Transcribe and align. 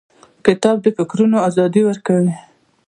کتاب 0.45 0.75
د 0.83 0.87
فکرونو 0.97 1.37
ازادي 1.49 1.81
ورکوي. 1.85 2.33